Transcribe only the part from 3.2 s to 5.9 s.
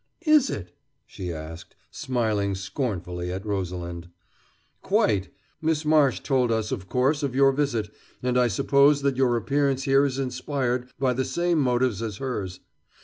at Rosalind. "Quite. Miss